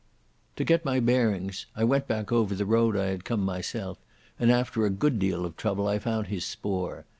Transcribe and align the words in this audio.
To 0.55 0.63
get 0.63 0.83
my 0.83 0.99
bearings, 0.99 1.67
I 1.75 1.83
went 1.83 2.07
back 2.07 2.31
over 2.31 2.55
the 2.55 2.65
road 2.65 2.97
I 2.97 3.09
had 3.09 3.23
come 3.23 3.41
myself, 3.41 3.99
and 4.39 4.51
after 4.51 4.83
a 4.83 4.89
good 4.89 5.19
deal 5.19 5.45
of 5.45 5.55
trouble 5.55 5.87
I 5.87 5.99
found 5.99 6.25
his 6.25 6.43
spoor. 6.43 7.05